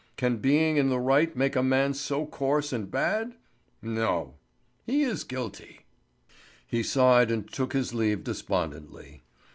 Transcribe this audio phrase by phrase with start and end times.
[0.17, 3.35] Can being in the right make a man so coarse and bad?
[3.83, 4.33] No!
[4.83, 5.81] He is guilty!"
[6.65, 9.21] He sighed and took his leave despondently.